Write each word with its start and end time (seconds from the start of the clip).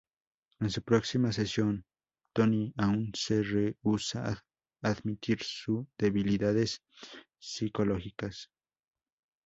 En 0.59 0.71
su 0.71 0.81
próxima 0.81 1.31
sesión, 1.31 1.85
Tony 2.33 2.73
aún 2.75 3.11
se 3.13 3.43
rehúsa 3.43 4.29
a 4.29 4.43
admitir 4.89 5.43
su 5.43 5.87
debilidades 5.95 6.81
psicológicas. 7.37 8.49